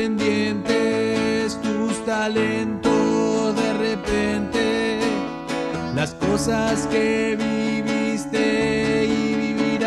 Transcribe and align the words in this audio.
pendientes, 0.00 1.60
tus 1.60 2.02
talentos 2.06 3.54
de 3.54 3.72
repente, 3.74 4.98
las 5.94 6.14
cosas 6.14 6.86
que 6.86 7.36
viviste 7.36 9.04
y 9.04 9.34
vivirás. 9.34 9.84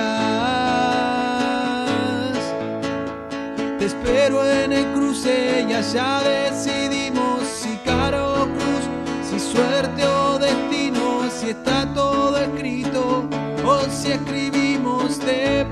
Te 3.79 3.85
espero 3.85 4.47
en 4.47 4.73
el 4.73 4.85
cruce 4.93 5.65
y 5.67 5.73
allá 5.73 6.21
decidimos 6.21 7.41
si 7.47 7.75
caro 7.77 8.43
o 8.43 8.45
cruz, 8.45 8.85
si 9.27 9.39
suerte 9.39 10.05
o 10.05 10.37
destino, 10.37 11.27
si 11.31 11.49
está 11.49 11.91
todo 11.91 12.37
escrito 12.37 13.27
o 13.65 13.79
si 13.89 14.11
escribimos 14.11 15.17
de 15.25 15.65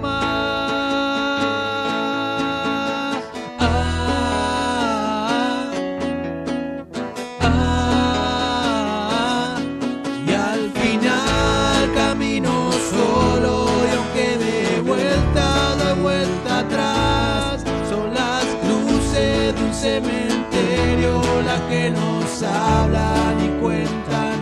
de 19.54 19.64
un 19.64 19.74
cementerio 19.74 21.22
las 21.46 21.62
que 21.62 21.90
nos 21.90 22.44
hablan 22.44 23.44
y 23.44 23.50
cuentan 23.60 24.40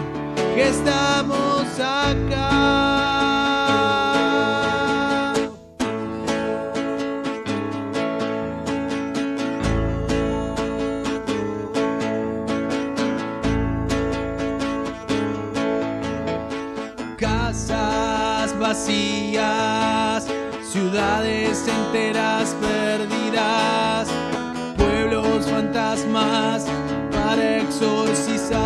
que 0.53 0.67
estamos 0.69 1.63
acá. 1.79 2.69
Casas 17.17 18.59
vacías, 18.59 20.27
ciudades 20.71 21.67
enteras 21.67 22.55
para 27.11 27.57
exorcizar. 27.57 28.57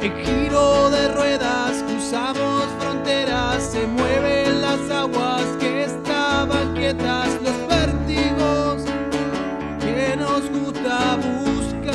En 0.00 0.12
giro 0.24 0.90
de 0.90 1.08
ruedas 1.08 1.82
cruzamos 1.88 2.64
fronteras, 2.80 3.62
se 3.62 3.86
mueven 3.86 4.60
las 4.60 4.90
aguas 4.90 5.44
que 5.58 5.84
estaban 5.84 6.74
quietas, 6.74 7.28
los 7.42 7.56
vértigos 7.68 8.82
que 9.80 10.16
nos 10.16 10.50
gusta 10.50 11.16
buscar. 11.16 11.94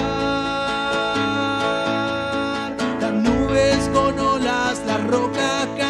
Las 3.02 3.14
nubes 3.14 3.90
con 3.94 4.20
olas, 4.20 4.82
las 4.86 5.08
rocas 5.08 5.68
que 5.76 5.84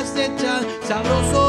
sabrosos 0.87 1.48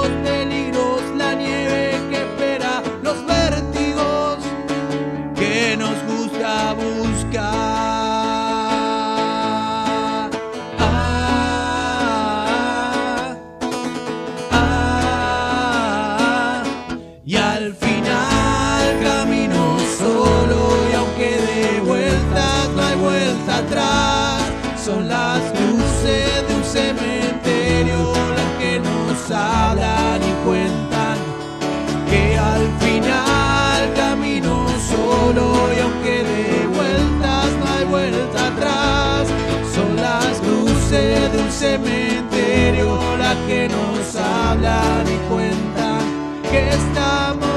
atrás. 23.61 24.43
Son 24.85 25.09
las 25.09 25.41
luces 25.61 26.49
de 26.49 26.55
un 26.55 26.65
cementerio 26.65 28.13
las 28.39 28.53
que 28.61 28.81
nos 28.81 29.31
hablan 29.31 30.21
y 30.23 30.33
cuentan 30.47 31.17
que 32.11 32.39
al 32.39 32.67
final 32.85 33.79
camino 33.95 34.67
solo 34.93 35.45
y 35.77 35.81
aunque 35.81 36.17
de 36.31 36.67
vueltas 36.79 37.49
no 37.59 37.65
hay 37.75 37.85
vuelta 37.85 38.47
atrás. 38.53 39.29
Son 39.75 39.97
las 39.97 40.33
luces 40.49 41.33
de 41.33 41.39
un 41.39 41.53
cementerio 41.53 42.99
las 43.19 43.37
que 43.47 43.69
nos 43.69 44.17
hablan 44.17 45.05
y 45.07 45.19
cuentan 45.29 46.01
que 46.51 46.69
estamos. 46.71 47.50